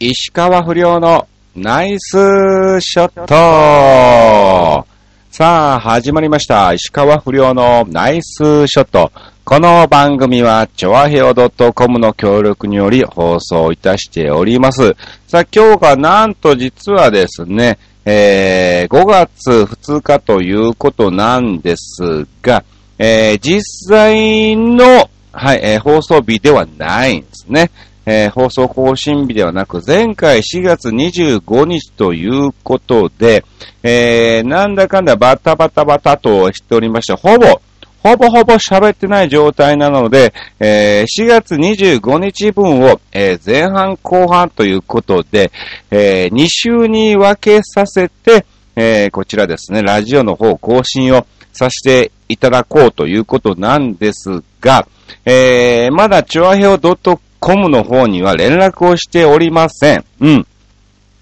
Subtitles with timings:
[0.00, 4.86] 石川不良のナイスショット
[5.28, 6.72] さあ、始まりました。
[6.72, 9.10] 石川不良のナイスショット。
[9.44, 14.94] この番組は、ちょわへお .com の協力により放送いたしております。
[15.26, 22.62] さあ、今日がなんと実はですね、えー、5月2日ということなんですが、
[23.00, 27.72] えー、実際の、はい、えー、放送日ではないんですね。
[28.10, 33.44] えー、放送更新日ではなく、前回4月25日ということで、
[33.82, 37.60] えー、なんだかんだバタバタバタとしておりまして、ほぼ、
[38.02, 45.52] ほぼほぼ喋ってない状態なので、えー、4月25日分を、えー、前半後半ということで、
[45.90, 54.88] えー、2週に分けさせて、えー、こちらですね、ラジオの方更新をさせていただこうということなんですが、
[55.26, 60.04] えー、まだチョアヘオ .com コムの方には連絡をしておりません。
[60.20, 60.46] うん。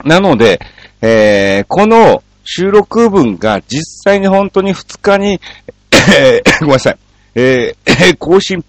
[0.05, 0.61] なので、
[1.01, 5.41] えー、この収録分が実際に本当に2日に、
[6.19, 6.99] えー、ごめんなさい、
[7.35, 8.65] えー、更新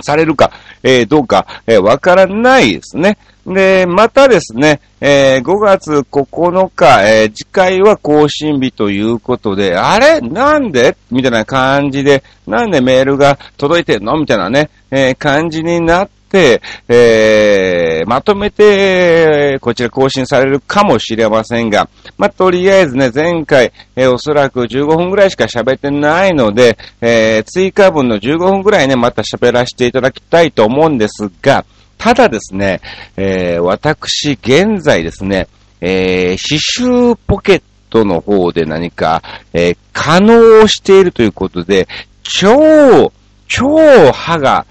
[0.00, 0.50] されるか、
[0.82, 3.16] えー、どうか、え、わからないですね。
[3.46, 10.20] で、またですね、えー、5月9日、えー、次回は更新日ということで、あれ？
[10.20, 10.96] なんで？
[11.10, 14.18] みたいな感じで、なんでメールが届いてんの？
[14.18, 31.64] みたいなね、えー、感じになってて、えー、まとめて、こちら更新されるかもしれませんが、まあ、とりあえずね、前回、えー、おそらく15分ぐらいしか喋ってないので、えー、追加分の15分ぐらいね、また喋らせていただきたいと思うんですが、
[31.98, 32.80] ただですね、
[33.16, 35.46] えー、私、現在ですね、
[35.80, 41.86] えー、刺繍ポケットの方で何か、えー、可能をしているということで、
[42.24, 43.12] 超、
[43.48, 44.66] 超歯が、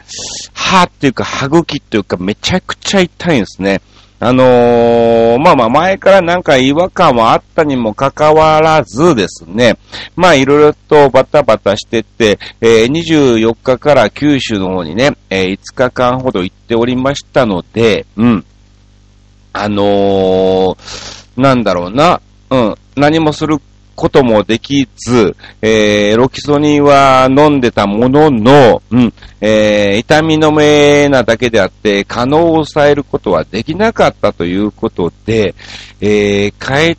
[0.54, 3.82] 歯っていうか歯茎っていうかめちゃくちゃ痛いんですね。
[4.20, 9.78] あのー、まあまあ前からなんか違和感はあったにもかかわらずですね、
[10.16, 18.46] まあいろいろとバタバタしてて、えー、24日から九州の方にね、えー、5日間ほど行っておりましたので、うん。
[19.52, 20.78] あのー、
[21.36, 23.60] なんだろうな、うん、何もする
[23.96, 35.56] こともできず、えー、ロキソニンは飲んでたものの、うん、えー、痛み止めなだけであって、可能を抑えることはできなかったということで、
[36.02, 36.98] えー、帰っ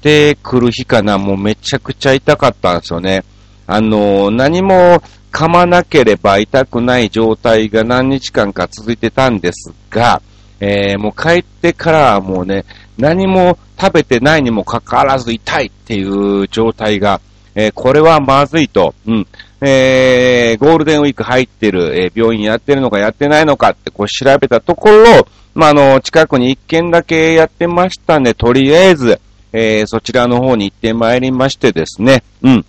[0.00, 3.24] てくる日かな、もうめちゃくちゃ痛かったんですよね。
[3.66, 10.20] あの何も噛まなければ痛くない状態が何日間か続いてたんですが、
[10.60, 12.64] えー、もう帰ってからはもうね、
[12.98, 17.20] 何も食べてないにもかかわらず痛いっていう状態が、
[17.54, 19.26] えー、これはまずいと、うん。
[19.60, 29.20] えー、ゴールデンウィーク入ってる、えー、病院やってるのかやってないのかってこう調べたところ、まあ、あの、近くに一軒だけやってましたんで、とりあえず、
[29.52, 32.64] えー、そちらの方に行ってまいりましてですね、うん。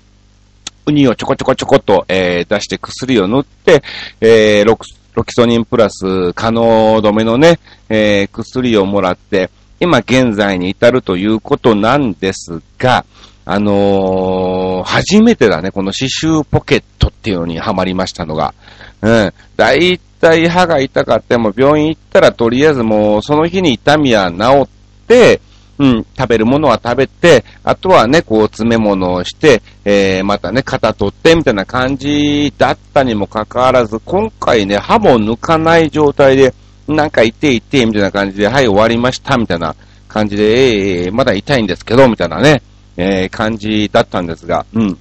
[0.86, 3.84] ウニをちょこちょこちょこと、えー、出して薬を塗って、
[4.20, 4.78] えー、ロ
[5.14, 9.50] ロキソニンプラス可能止めのね、えー、薬をもらって、
[9.84, 13.06] 今現在に至るということなんですが、
[13.44, 18.54] あのー、初めてだね、この刺繍ポケットっていうのにハマりましたのが。
[19.02, 19.34] うん。
[19.58, 24.68] だいたい歯が痛かっても病院行ったらとりあえずもうその日に痛みは治っ
[25.06, 25.42] て、
[25.78, 36.54] うん、食べるものは食べて、あとはね、こう詰め物をして、えー、またね、肩取ってみたいな感じだったにもかかわらず、今回ね、歯も抜かない状態で、
[36.88, 39.76] なんか痛い痛いみたいな感じで、はい、終わりました、みたいな
[40.08, 42.62] 感じで、えー、まだ痛いんですけど、みたいなね、
[42.98, 44.98] えー、感じだったんですが、うん。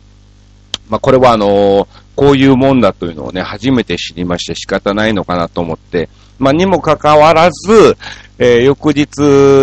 [0.89, 7.97] まあ、これはあのー、こういうもんだというのをね、初めて知りまして仕方ないのかなと思って、まあ、にもかかわらず、
[8.39, 9.07] えー、翌日、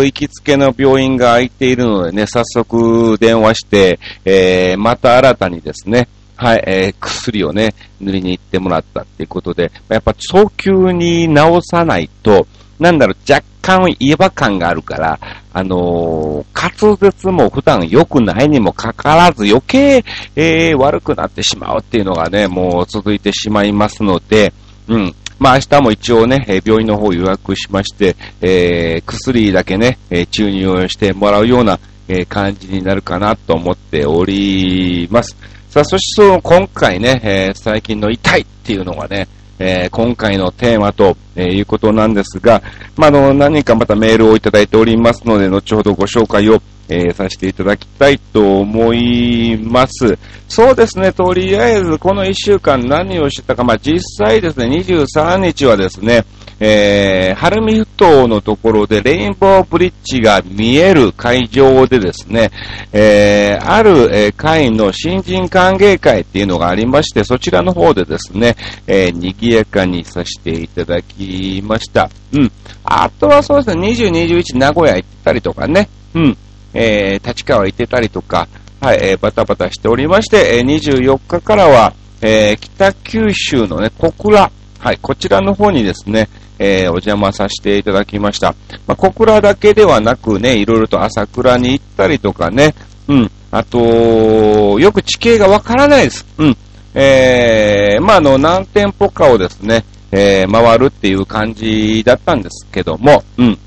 [0.04, 6.08] 行きつけの病院が空いているのでね、早速電話して、えー、また新たにですね、
[6.40, 12.46] はい、えー、薬をね、塗りに行ってもらったっていうことで、やっぱ早急に治さないと、
[12.78, 15.20] なんだろう、若干違和感があるから、
[15.52, 20.02] あのー、滑舌も普段良くないにもかかわらず余計、
[20.34, 24.54] えー、悪くなってしまうっていうのがね、もう続いてしまいますので、
[24.88, 25.14] うん。
[25.38, 29.98] まあ明日も一応ね、病院の方予約しまして、えー、薬だけね、
[30.30, 31.78] 注入してもらうような、
[32.12, 35.36] え感じになるかなと思っております。
[35.70, 39.28] さあ、そしてその今回ね、えー、最近の痛いっていうのがね、
[39.60, 42.60] えー、今回のテーマと、えー、いうことなんですが、
[42.96, 50.18] まあ、あの、何人かまたメールをいただいておりますので、後ほどご紹介を、えー、させていただきたいと思います。
[50.48, 56.24] そうですね、とりあえずこの1週間何をしてたか、まあ、実際ですね、23日はですね、
[56.60, 62.50] えー、晴海ふ頭のところでレインボーブリッジが見える会場でですね、
[62.92, 72.10] えー、ある、えー、会の新人歓迎会っていうのがありまして、そちらの方でですね、えー、賑やかにさせていただきました。
[72.32, 72.52] うん。
[72.84, 76.36] あとはそうですね、20、21名古屋行ったりとかね、うん。
[76.74, 78.46] えー、立川行ってたりとか、
[78.80, 86.28] はい、えー、バタバタしておりまして、えー、24日からは、えー、北九州のね、小倉、はい、こちらの方にですね、
[86.62, 88.54] えー、お邪魔させていただきました。
[88.86, 92.74] まあ、小倉だけではなくね、いろいろと朝倉に行ったりとかね、
[93.08, 96.26] うん、あと、よく地形がわからないです。
[96.36, 96.56] うん。
[96.94, 103.58] えー、まあ、あの、何店舗かをですね、えー、回るっていう感じだったんですけども、うん。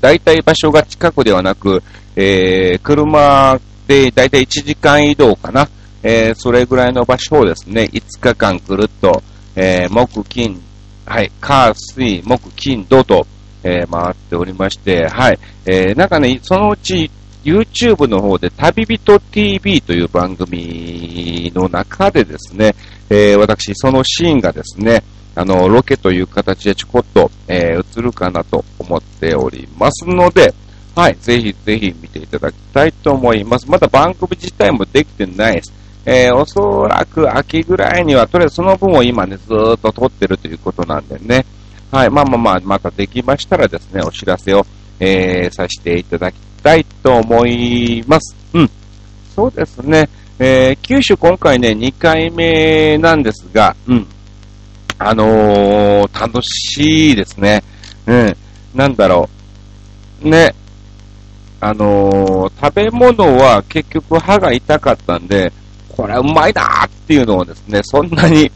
[0.00, 1.82] 大体場所が近くではなく、
[2.16, 5.68] えー、車で大体1時間移動かな。
[6.02, 9.22] えー、それぐらいの場所をですね、5日間くるっと、
[9.56, 10.60] えー、木、金、
[11.08, 13.26] はい、火、水、木、金、土と、
[13.62, 17.10] えー、回っておりまして、はい、えー、なんかね、そのうち
[17.44, 22.74] YouTube の方で旅人 TV という番組の中でですね、
[23.08, 25.02] えー、私、そのシーンがですね、
[25.34, 30.52] あの、ロケという形でちょこっと、えー、映るかなと思っておりますので、
[30.94, 33.70] はい、ぜひぜひ見ていただきたいと思います。
[33.70, 35.72] まだ番組自体もできてないです。
[36.10, 41.44] えー、おそらく秋ぐらいには、とりあえずその分を今ね、ずーっと撮ってるということなんでね。
[41.92, 44.64] はい、まあまあまあ、またできましたらですね、お知らせを、
[44.98, 48.34] えー、させていただきたいと思います。
[48.54, 48.70] うん。
[49.36, 50.08] そうですね。
[50.38, 54.06] えー、九州今回ね、2回目なんですが、うん。
[54.98, 57.62] あのー、楽しいですね。
[58.06, 58.36] うん。
[58.74, 59.28] なんだろ
[60.24, 60.28] う。
[60.28, 60.54] ね。
[61.60, 65.52] あのー、食べ物は結局歯が痛かったんで、
[65.98, 68.48] これはうまいなっていうのをですね、そんなに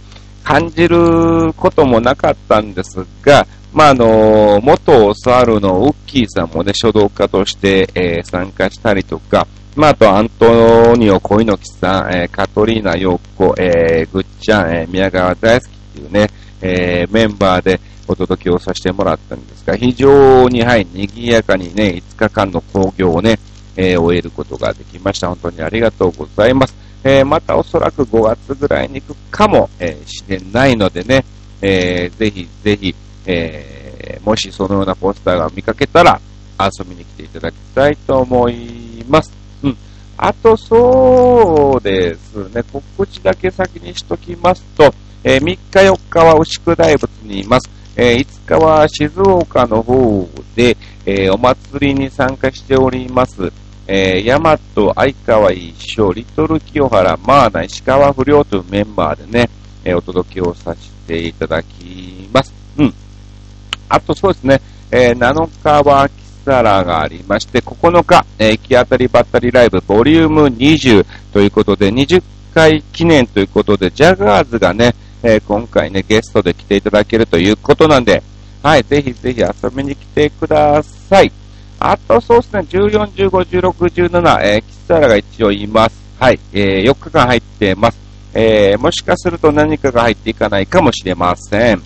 [0.45, 16.29] 感じることもなかったんですが、まあ、あの、元オスアルのウッキーさんもね、書道家として、えー、参加したりとか、まあ、あと、アントニオ小猪木さん、えー、カトリーナ陽子、えー、ぐっちゃん、えー、宮川大好きっていうね、
[16.61, 23.41] えー、メンバーでお届けをさせてもらったんですが、非常に、はい、賑やかにね、5日間の興行をね、
[23.75, 25.27] えー、終えることができました。
[25.27, 26.92] 本当にありがとうございます。
[27.05, 31.25] えー、またおそらく5月ぐらいに行くかも、えー、しれないのでね、
[31.61, 32.95] えー、ぜひぜひ、
[33.27, 36.21] えー、もしそのようなポスターが見かけたら、
[36.59, 39.33] 遊びに来ていただきたいと思います。
[39.63, 39.77] うん。
[40.17, 44.93] あと、そうですね、告知だけ先にしときますと、
[45.25, 47.71] えー、3日4日は牛久大仏にいます。
[47.97, 53.53] えー、5日は静岡の方で、えー、お祭りに参加しております。
[53.95, 59.51] えー、大和、相川一生、リトル清原、マーナ、石川不良というメンバーでね、
[59.85, 62.55] えー、お届けをさせていただきます。
[62.79, 62.95] うん。
[63.91, 72.23] あとそうですね、えー、7日はキサラがありまして、9日、えー、行き当たりばったりライブ、ボリューム20ということで、20
[72.55, 78.23] 回記念ということで、ジャガーズがね、えー、今回ね、ゲストで来ていただけるということなんで、
[78.63, 81.42] はい、ぜひぜひ遊びに来てください。
[81.85, 86.01] あと、そうですね、14、15、16、17、えー、キスタラが一応います。
[86.21, 87.99] はい、えー、4日間入ってます。
[88.33, 91.83] えー、もしかすると何かが入っていかないかもしれません。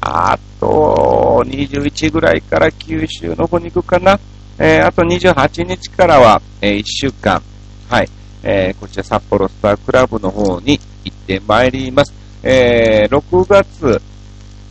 [0.00, 4.18] あと、21ぐらいから九州の方に行くかな。
[4.58, 7.40] えー、あと28日からは、えー、1週間、
[7.88, 8.08] はい、
[8.42, 12.12] えー、こちら札幌スタークラブの方に行ってまいります。
[12.42, 14.02] えー、6月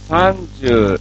[0.09, 0.99] 30、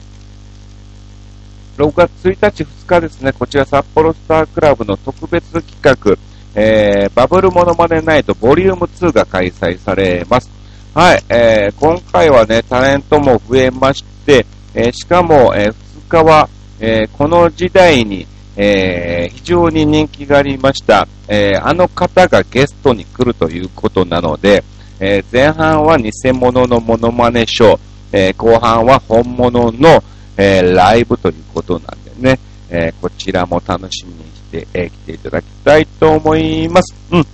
[1.76, 6.16] 6月1日、2日ですね、こちら札幌スタークラブの特別企画、
[6.54, 10.50] えー、バブルモノマネナイトボリューム2が開催されます。
[10.94, 15.74] はい、えー、今回はね、タレントも増えまして、えー、しかも、えー、2
[16.08, 16.48] 日は、
[16.80, 24.64] えー、この時代に、えー、非常に人気がありました、えー、あの方がゲストに来るということなので、
[24.98, 27.78] えー、前半は偽物のモノマネショー、
[28.12, 30.02] えー、後半は本物の、
[30.36, 32.38] えー、ライブということなんでね、
[32.68, 36.94] えー、こちらも楽しみにして、えー、来ていただきたいと思います。
[37.10, 37.26] うん。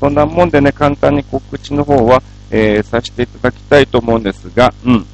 [0.00, 5.06] そんなもんでね、簡単に告知の方は、えー、させていただきたいと思うんですが、うん。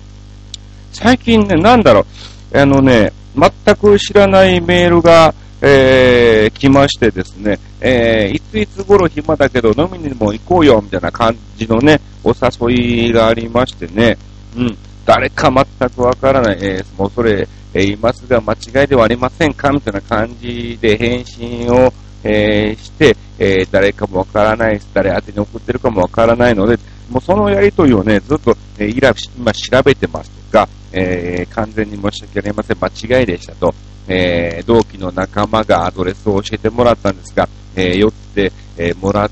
[0.92, 2.06] 最近ね、なんだろ
[2.52, 12.34] う、あのね、全く知らないメールが、えー、来ましてですね、えー、いついつ頃暇だけど飲みにも行こうよ、みたいな感じのね、お
[12.68, 14.18] 誘いがありましてね、
[14.56, 14.78] うん。
[15.04, 19.54] 誰か全くわからない、えー、もうそれ、えー、いますが間違いではありません。
[19.54, 21.92] かみたいな感じで返信を、
[22.22, 26.78] えー、して、えー、誰かもわからない、誰宛に送ってるかもわからないので、
[27.10, 32.78] もうそのやりとりをね、ずっと、えー、今調べてますとか、えー、完全に申し訳ありません。
[32.78, 33.74] 間違いでしたと、
[34.08, 39.28] えー、同期の仲間がアドレスを教えてもらったんですが、えー、酔って、えー、もら、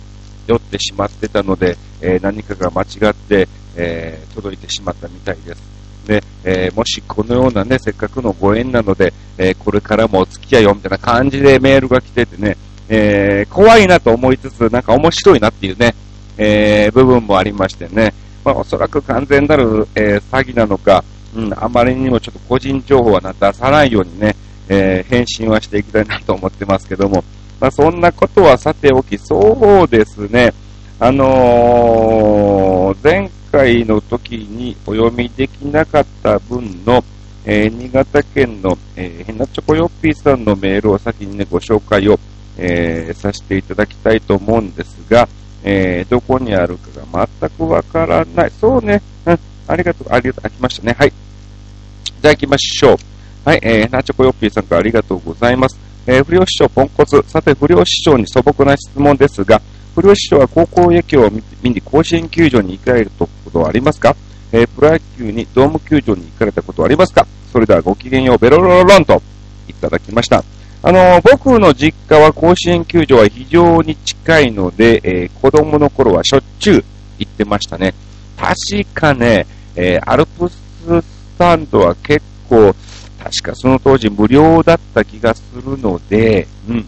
[0.47, 5.63] 酔ってしまってたので、えー、何かが間違って、えー、届いてしまったみたいです。
[6.07, 12.57] で、えー、もしこのようなね、せっかくのご縁なので、えー、これからもお付き合いよみたいな感じでメールが来ててね、
[12.89, 15.95] えー、怖いなと思いつつ、なんか面白いなっていうね、
[16.37, 18.13] え、部分もありましてね、
[18.45, 24.35] まあ、おそらく完全なる、え、詐欺なのか、うん、あまりにもちょっと個人情報は出さないようにね、
[24.69, 27.25] え、返信はしていきたいなと思ってますけども、
[27.61, 30.53] まあ、そんなことはさておき、そうですね、
[30.99, 37.05] あの、前回の時にお読みできなかった分の、
[37.45, 42.19] えー、新潟県の、えー、ヘナチョコヨッピーさんのメールを先にね、ご紹介を、
[42.57, 45.29] えー、させていただきたいと思うんですが、
[45.63, 48.51] えー、どこにあるかが全くわからない。
[48.59, 49.03] そうね。
[49.27, 49.39] うん。
[49.69, 50.07] ありがとう。
[50.11, 50.47] ありがとう。
[50.47, 50.97] あ、来ましたね。
[50.99, 51.11] はい。
[51.11, 52.97] じゃあ行きましょう。
[53.45, 53.61] はい。
[53.63, 55.79] えー、ナチョコヨッピーさんからありがとうございます。
[56.07, 57.23] えー、不良師匠ポンコツ。
[57.29, 59.61] さて、不良師匠に素朴な質問ですが、
[59.95, 61.31] 不良師匠は高校野球を
[61.63, 64.17] 見に甲子園球場に行かれるとことはありますか？
[64.51, 67.27] えー、プロ野球にドーム球場に行かれたことはありますか？
[67.53, 69.23] それではごきげんよう、ベロロロロンと
[69.69, 70.43] いただきました。
[70.83, 76.85] あの、僕の実家は甲子園球場は非常に近いので、えー、子供の頃はしょっちゅう
[77.19, 77.95] 行ってましたね。
[78.37, 80.57] 確かね、え、アルプス
[80.87, 81.05] ス
[81.39, 82.75] タンドは結構、
[83.23, 86.87] 確かその当時無料だった気がするので、うん。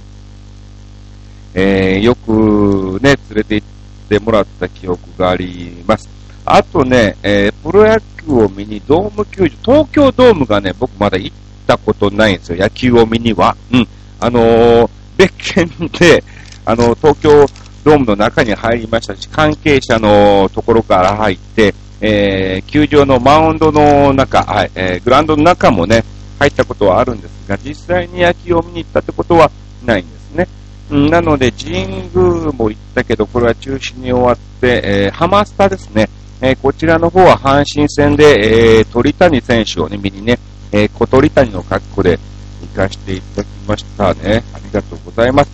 [1.54, 3.66] えー、よくね、連れて行っ
[4.08, 6.08] てもらった記憶があります。
[6.46, 11.36] あとね、えー、プロ野球を見にドーム球場、東京ドームがね、僕まだ行っ
[11.66, 13.56] たことないんですよ、野球を見には。
[13.72, 13.88] うん。
[14.20, 16.22] あのー、別件で、
[16.64, 17.46] あのー、東京
[17.84, 26.04] ドームの中に入りましたし、関係者のところから入って、えー、球場のマウンドの中、はい、えー、グラウンドの中もね、
[26.38, 29.50] 入ったことはあるんですが、実際に野球を見に行ったってことは
[29.84, 30.48] ないんですね。
[30.90, 36.08] なので、神宮も行ったけど、これは中止に終わって、えー、ハマスタですね。
[36.46, 40.38] えー、こちらの方は阪神戦で、えー、鳥谷選手をね、見にね、
[40.72, 42.18] えー、小鳥谷の格好で
[42.60, 44.44] 行かせていただきましたね。
[44.52, 45.50] ありがとうございます。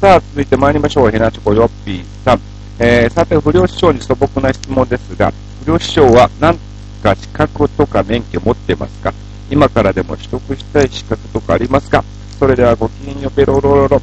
[0.00, 1.12] さあ、続いて参りましょう。
[1.12, 2.40] ヘナチョコヨッピーさん。
[2.80, 5.32] えー、さて、不良師匠に素朴な質問ですが、
[5.64, 6.58] 不良師匠は何
[7.04, 9.14] か資格とか免許持ってますか？
[9.48, 12.02] 今からでも取得したい資格とかありますか？
[12.40, 14.02] それではごきげんようペロロロロ。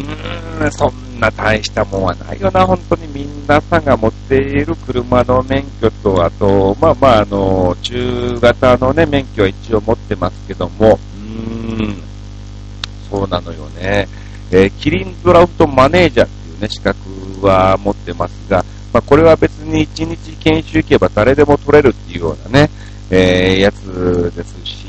[0.00, 12.02] うーん、そんな大したもんはないよな、本当に皆さんが持っている車の免許と、あと、まあまあ、あの、中型のね、免許は一応持ってますけども、うーん、
[13.10, 14.08] そうなのよね。
[14.52, 16.98] えー、キリンドラフトマネージャーっていうね、資格
[17.46, 22.70] は持ってますが、まあ、これは別に1日研修行けば誰でも取れるっていうようなね、
[23.10, 24.86] えー、やつですし、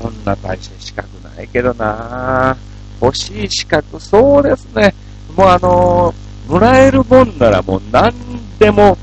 [0.00, 2.56] そんな大した資格ないけどな。
[3.00, 4.94] 欲しい資格、そうですね。
[5.36, 8.12] もうあのー、もらえるもんならもう何
[8.58, 8.96] でも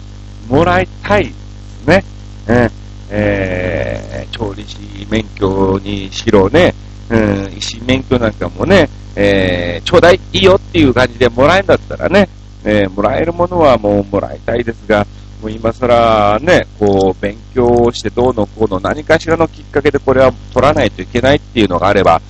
[0.47, 2.03] もらいたいですね。
[2.47, 2.69] え
[3.09, 4.77] えー、調理師
[5.09, 6.73] 免許にしろね、
[7.09, 12.27] うん、医師免許なんかもね、えー、ちょうだい、いいよっていう感じでもらえんだったらね、
[12.63, 15.05] えー、もらえるものはもうもらいたいですが、
[15.41, 22.21] もう今更ね、こう、勉強してどうのこうの何かしらのきっかけでこれは取らないといけないっていうのがあれば、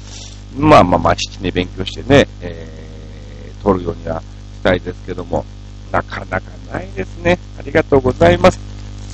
[0.58, 4.26] まあまあまあ、父に勉強してね、えー、取るようにはし
[4.64, 5.46] たいですけども、
[5.92, 7.38] なかなかないですね。
[7.60, 8.60] ありがとうございます。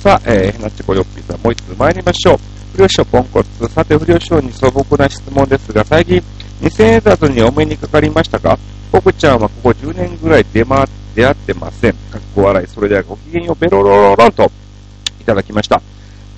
[0.02, 2.38] さあ、えー、へなちこよっぴーさん、もう一つ参りましょう。
[2.74, 3.68] 不良師匠ポンコツ。
[3.68, 6.22] さて、不良師匠に素朴な質問ですが、最近、
[6.62, 8.58] 2000円札にお目にかかりましたか？
[8.92, 11.92] 僕ちゃんはここ10年ぐらい出回出会ってません。
[11.92, 12.66] かっこ笑い。
[12.66, 14.50] それではごきげんよう、ベロロロロンと
[15.20, 15.80] いただきました。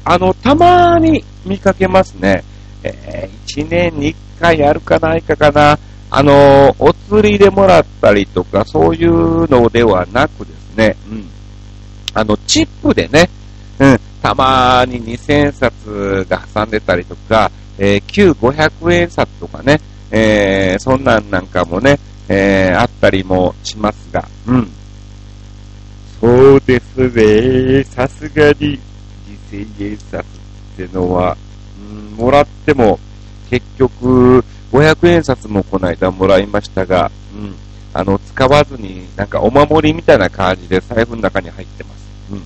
[0.04, 2.44] あの、たまに見かけますね。
[2.84, 5.78] えー、1年に1回あるかないかかな。
[6.10, 11.24] あの、お釣りでもらったりとか、そういうのではなくですね、うん。
[12.12, 13.30] あの、チップでね、
[13.78, 21.98] うん、たまに2000円札が挟んでたりとか、えー、旧500円札とかね、えー、そんなんなんかもね、
[22.28, 24.70] えー、あったりもしますが、うん。
[26.20, 27.84] そうですね。
[27.84, 28.78] さすがに、
[29.50, 30.26] 2000円札っ
[30.76, 31.36] てのは、
[32.16, 32.98] もらっても、
[33.50, 37.54] 結局、500円札もこの間もらいましたが、うん、
[37.92, 42.02] あの、使わずに、なんかお守りみたいな感じで財布の中に入ってます。
[42.32, 42.42] うん。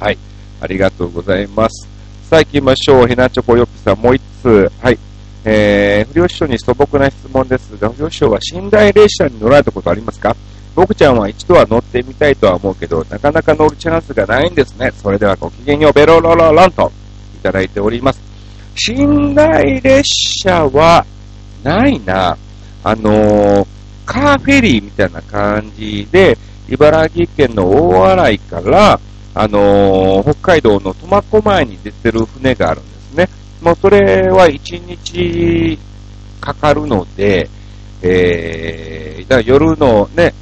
[0.00, 0.18] はい。
[0.60, 1.86] ありがとうございます。
[2.28, 3.06] さあ行きましょう。
[3.06, 4.72] ヘナチョコヨッピさん、もう一つ。
[4.80, 4.98] はい。
[5.44, 10.36] えー、不良師匠に素朴な質問ですが、不良師匠は寝台列車に乗られたことありますか？
[10.74, 14.92] 僕ちゃんは一度は乗ってみたいとは思うけど、なかなか乗るチャンスがないんですね。
[14.92, 16.90] それではごきげんよう、ベロロロロンと。
[17.36, 18.27] いただいております。
[18.86, 20.02] 寝台列
[20.42, 21.04] 車は
[21.62, 22.36] ないな。
[22.84, 23.66] あのー、
[24.06, 29.00] カーフェリーみたいな感じで、茨城県の大洗から、
[29.34, 33.28] あのー、北海道の苫小牧に出てる船があるんですね。
[33.60, 35.78] もうそれは1日
[36.40, 37.48] かかるので、
[38.02, 40.32] えー、だ夜のね、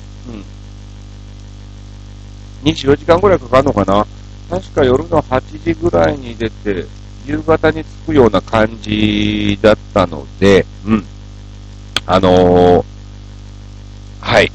[2.65, 4.07] うん、24時間ぐらいかかるのかな。
[4.51, 6.87] 確か夜の8時ぐらいに出て、
[7.27, 11.05] 夕方に着くような感じだったので、うん。
[12.07, 12.85] あのー、
[14.21, 14.53] はい。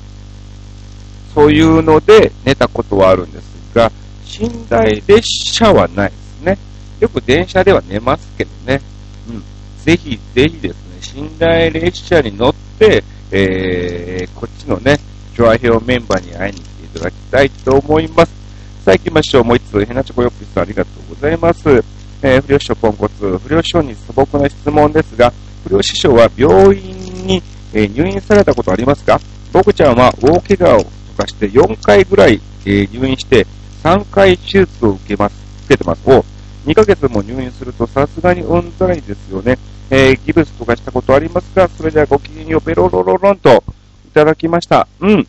[1.33, 3.91] そういうので寝たことはあるんですが、
[4.39, 5.21] 寝台列
[5.53, 6.57] 車はないですね。
[7.01, 8.81] よく電車では寝ますけどね。
[9.29, 9.43] うん。
[9.83, 14.97] ぜひぜひですね、寝台列車に乗って、えー、こっちのね、
[15.35, 18.31] 調和表メンバーに会いに来ていただきたいと思います。
[18.85, 19.43] さあ行きましょう。
[19.43, 22.00] もう一つ、ヘナチョコヨッピスさんありがとうございます。
[22.23, 25.33] えー、不良師匠ポンコツ、不良師匠に素朴な質問ですが、
[25.67, 27.41] 不良師匠は病院に、
[27.73, 29.19] えー、入院されたことありますか？
[29.51, 33.45] 僕ちゃんは大怪我をとかして4回ぐらい、えー、入院して
[33.83, 35.35] 3回手術を受けます、
[35.65, 36.09] 受けてます。
[36.09, 36.23] を
[36.65, 39.57] 2ヶ月も入院するとさすがにうんざりですよね。
[39.89, 41.67] えー、ギブスとかしたことありますか？
[41.67, 43.63] それではごきげんよう、ペロロロロンと
[44.07, 44.87] いただきました。
[44.99, 45.27] うん。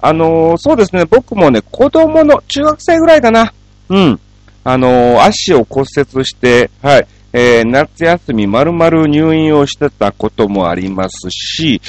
[0.00, 3.52] あの、そうですね、僕もね、子供の、中学生ぐらいかな。
[3.88, 4.20] うん。
[4.64, 7.06] あの、足を骨折して、はい。
[7.34, 11.80] えー、夏休み丸々入院をしてたこともありますし、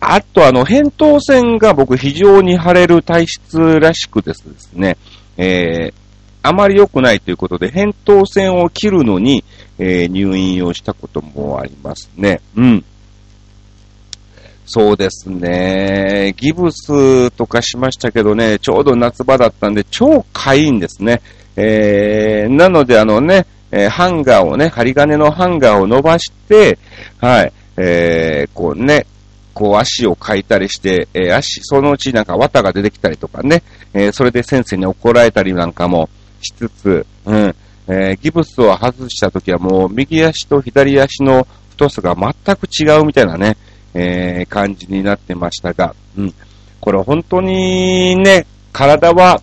[0.00, 4.96] あとあの、扁桃腺が僕非常に腫れる体質らしくですね、
[5.36, 5.94] えー、
[6.42, 9.44] あまり良くないということで、扁桃腺を切るのに、
[9.78, 12.40] えー、入院をしたこともありますね。
[12.56, 12.84] うん。
[14.66, 16.34] そうですね。
[16.36, 21.22] ギブスとかしましたけどね、ちょうど夏場だったんで、超かいんですね。
[21.56, 26.78] えー、なのであのね、えー、ハンガーをね、針金のハンガーを伸ばして、
[27.18, 29.06] はい、えー、こうね、
[29.54, 36.08] こう足をかいたりして、えー、足、そのうちなんか綿が出てきたりとかね、えー、それで先生に怒られたりなんかも
[36.40, 37.54] しつつ、うん、
[37.88, 43.56] えー、ギブスを外した時はもう右足と左足の太さが全く違うみたいなね、
[43.94, 46.34] えー、感じになってましたが、うん、
[46.80, 49.42] これ本当にね、体は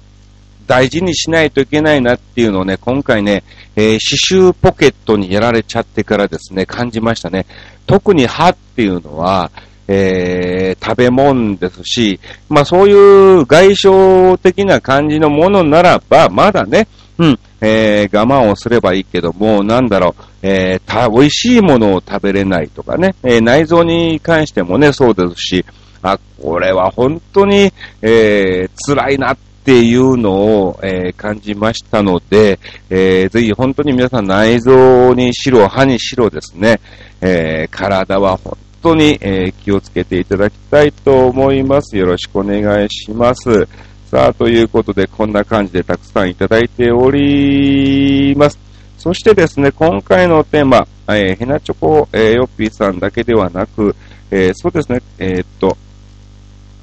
[0.68, 3.44] 大事にしないといけないなっていうのをね、今回ね、
[3.76, 4.00] えー、
[4.30, 7.46] 刺繍ポケットにやられちゃってからですね、感じましたね。
[7.86, 9.50] 特に歯っていうのは、
[9.88, 25.66] えー、食べ物ですし、まあそういう外傷的な感じのものならば、まだね、うん、えー、我慢をすればいいけども、なんだろう、えー、美味しいものを食べれないとかね、えー、内臓に関してもね、そうですし、
[26.02, 32.58] あ、これは本当に、えー、辛いなっっていうのを、えー、感じましたので、
[32.90, 36.80] えー、ぜひ本当に皆さん内臓にしろ、歯にしろですね、
[37.20, 41.98] えー、体は本当に、え気をつけていただきたいと思います。
[41.98, 43.68] よろしくお願いします。
[44.10, 48.58] さあ、ということで、こんな感じでたくさんいただいております。
[48.98, 53.94] そしてですね、今回のテーマ、えー、ヘナチョコ、えー、ヨッピーさんだけではなく、
[54.32, 55.76] えー、そうですね、えー、っと、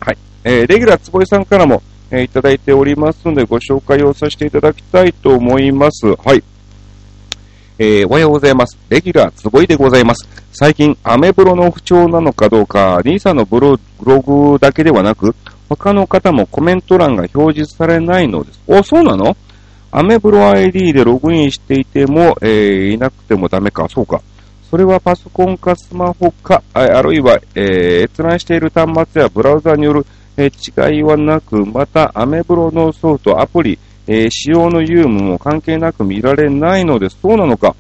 [0.01, 1.83] はい、えー、レギュラーつぼいさんからも、
[2.19, 6.07] えいただいておりますので、ご紹介をさせていただきたいと思います。
[6.07, 6.43] はい。
[7.79, 8.79] えー、おはようございます。
[8.89, 10.29] レギュラーつぼいでございます。
[10.53, 15.35] 最近、アメブロの不調なのかどうか、兄さんのブログだけではなく、
[15.69, 18.61] 他の方もコメント欄が表示されないのです。
[18.67, 19.37] お、そうなの？
[19.91, 23.89] アメブロ ID でログインしていても、えー、いなくてもダメか。
[23.89, 24.21] そうか。
[24.71, 37.19] それはパソコンかスマホか、あるいは、えー、閲覧している端末やブラウザによるえ違いはなく、また、アメブロのソフト、アプリ、え使用の有無も関係なく見られないのです。
[37.23, 37.75] そうなのか？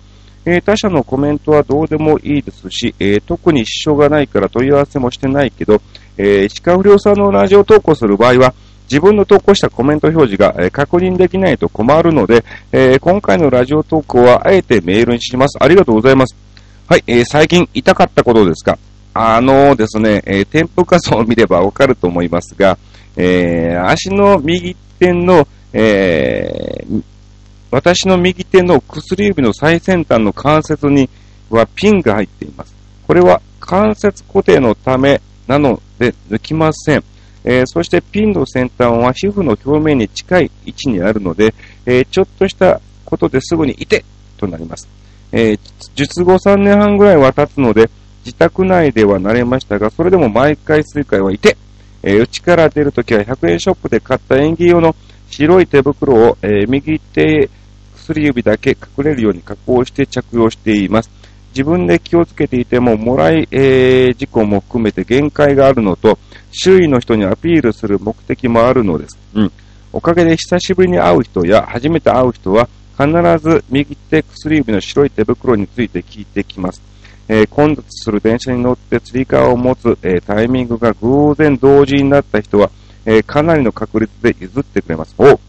[0.46, 5.80] え他社のコメントはどうでもいいですし、え特に支障がないから問い合わせもしてないけど、
[6.16, 15.56] えー、鹿不良さんのラジオ投稿する場合は、自分の投稿したコメント表示が、え確認できないと困るので、え今回のラジオ投稿はあえてメールにします。
[15.62, 16.36] ありがとうございます。
[16.86, 18.78] はい、え、最近痛かったことですか？
[19.16, 22.76] あのですね、えー、添付画像を見ればわかると思いますが、
[23.16, 27.02] えー、足の右手の、えー、
[27.70, 31.08] 私の右手の薬指の最先端の関節に
[31.48, 32.74] はピンが入っています。
[33.06, 37.04] これは関節固定のためなので抜きません。
[37.44, 41.54] えー、そしてピンの先端は皮膚の表面に近い位置にあるので、
[41.86, 44.04] えー、ちょっとしたことですぐにいて
[44.38, 44.88] となります。
[45.30, 45.60] えー、
[45.94, 47.90] 術後3年半ぐらいは経つので、
[48.24, 51.56] 自宅内では慣れましたが、それでも毎回数回はいて、
[52.02, 54.94] えー、家から出るときは100円ショップで買った演技用の
[55.30, 57.50] 白い手袋を、えー、右手
[57.96, 61.10] 薬指だけ隠れるように加工して着用しています。
[61.54, 66.18] 自分で気をつけていても、もらい、えー、事故も含めて限界があるのと、
[66.50, 69.18] 周囲の人にアピールする目的もあるのです。
[69.34, 69.52] うん。
[69.92, 73.08] おかげで久しぶりに会う人や初めて会う人は、必
[73.38, 76.93] ず右手薬指の白い手袋について聞いてきます。
[77.28, 82.70] えー、混雑する電車に乗って釣り革を持つ、えー、タイミングが偶然同時になった人は、
[83.06, 85.14] えー、かなりの確率で譲ってくれます。
[85.18, 85.40] お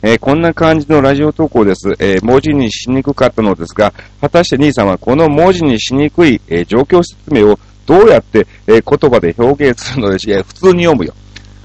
[0.00, 1.90] えー、こんな感じのラジオ投稿です。
[1.98, 10.42] えー、文字にしにくかったのですが、果たして兄さんはこの文字にしにくい、えー、状況説明をどうやって、え言葉で表現するのでしょう？
[10.42, 11.14] 普通に読むよ。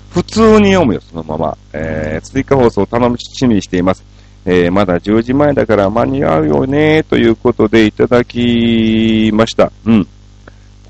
[0.09, 1.57] 普通に読むよ、そのまま。
[1.73, 4.03] え追加放送を楽しみにしています。
[4.45, 9.71] えまだ10時前だから間に合うよね、ということでいただきました。
[9.85, 10.07] うん。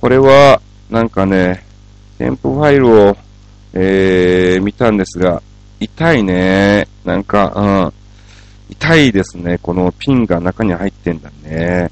[0.01, 1.65] これは、なんかね、
[2.17, 3.17] 添付ファイルを、
[3.73, 5.41] え見たんですが、
[5.79, 6.87] 痛いね。
[7.03, 7.93] なんか、うん。
[8.69, 9.59] 痛いですね。
[9.61, 11.91] このピンが中に入ってんだね。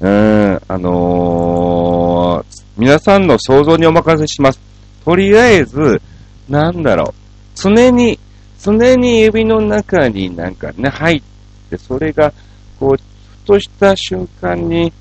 [0.00, 4.60] うん、あのー、皆さんの想像にお任せします。
[5.04, 6.00] とりあえず、
[6.48, 7.14] なんだろう。
[7.54, 8.18] 常に、
[8.62, 11.22] 常に指の中になんかね、入っ
[11.70, 12.32] て、それが、
[12.78, 14.92] こう、ふとした瞬間に、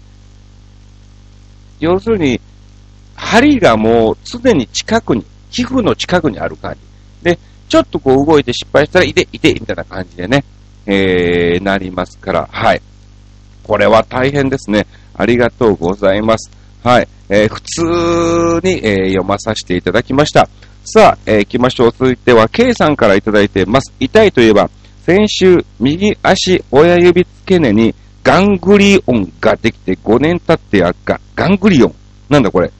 [1.80, 2.40] 要するに、
[3.16, 6.80] 針がもう常に近くに、皮膚の近くにある感じ。
[7.24, 10.44] で、ちょっとこう動いて失敗したら、いて、いて、みたいな感じでね、
[10.86, 12.82] えー、なりますから、はい。
[13.64, 14.88] これは大変ですね。
[15.14, 16.50] ありがとうございます。
[16.84, 17.08] はい。
[17.30, 17.82] えー、普通
[18.64, 20.48] に、えー、読まさせていただきました。
[20.90, 21.92] さあ、えー、行きましょう。
[21.92, 23.94] 続いては、K さんからいただいてます。
[24.00, 24.70] 痛いといえば、
[25.06, 31.20] 先週、右足親指付け根にガングリオンができて5年経って悪化。
[31.36, 31.96] ガングリオン
[32.30, 32.72] なんだこれ。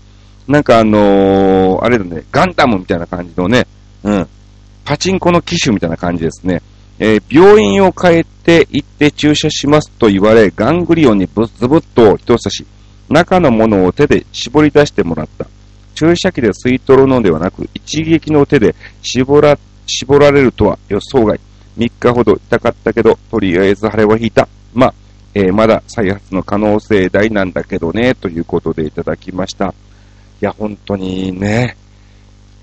[0.48, 3.68] なんかあのー、あれだね、ガンダムみたいな感じのね、
[4.04, 4.28] うん。
[4.86, 6.62] パチンコの機種みたいな感じですね。
[7.00, 12.66] えー、病院を変えて行って注射しますと言われ、ガングリオンにブズブッと人差し、
[13.10, 15.46] 中のものを手で絞り出してもらった。
[15.98, 19.58] 注射器で吸い取るのではなく、一撃の手で絞ら、
[19.88, 21.40] 絞られるとは予想外。
[21.76, 24.48] 3日ほど痛かったけど、とりあえず腫れは引いた。
[24.76, 24.94] まあ、
[25.34, 29.74] えー、まだ再発の可能性大なんだけどね、ということでいただきました。
[30.40, 31.76] いや、本当にね、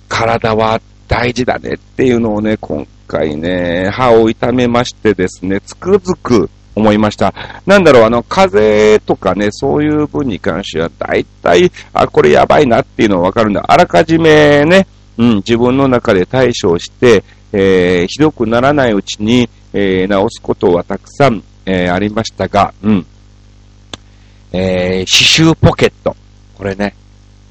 [0.08, 7.34] 体は大事だねっていうのをね、今回ね、歯を痛めましてですね、つくづく思いました。
[7.66, 13.64] なんだろう、あの、風とかね、そういう分に関しては、大体、あ、これやばいなっていうのはわかるんだ。
[13.66, 23.06] あらかじめね、うん、自分の中で対処して、えー、ひどくならないうちに、えー、治すことはたくさん、えー、ありましたが、うん。
[24.52, 26.16] えー、刺繍ポケット。
[26.56, 26.94] これね、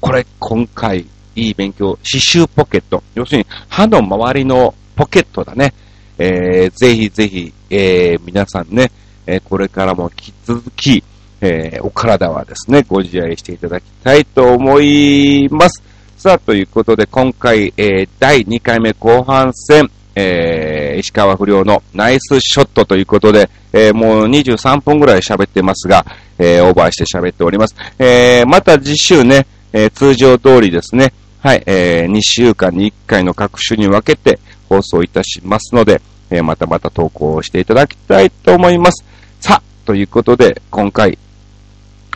[0.00, 3.02] これ今回いい勉強、刺繍ポケット。
[3.14, 5.72] 要するに、歯の周りのポケットだね。
[6.18, 8.90] えー、ぜひぜひ、えー、皆さんね、
[9.26, 11.02] え、これからも引き続き、
[11.40, 15.82] え、お体はですね、ご自愛していただきたいと思います。
[16.16, 26.04] さあ、ということで、今回、え、第2回目後半戦、えー、石川不良のナイスショットということで、えー、もう23分ぐらい喋ってますが、
[26.38, 27.74] えー、オーバーして喋っております。
[27.98, 39.04] えー、また次週ね、えー、通常通りですね、はい、えー、2週間に1回の各種に分けて放送いたしますので、えー、またまた投稿していただきたいと思います。
[39.44, 41.18] さあ、ということで、今回、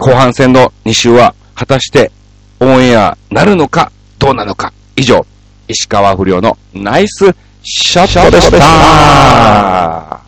[0.01, 2.11] 後半戦の2週は、果たして
[2.59, 4.73] オンエアなるのか、どうなのか。
[4.97, 5.27] 以上、
[5.69, 7.27] 石川不良のナイス
[7.63, 10.28] ショットでした。